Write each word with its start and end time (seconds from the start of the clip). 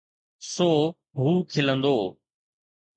سو 0.53 0.69
هو 1.17 1.29
کلندو. 1.51 1.97